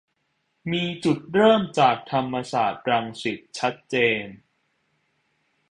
[0.71, 4.25] มีจุดเริ่มจากธรรมศาสตร์รังสิตชัดเจน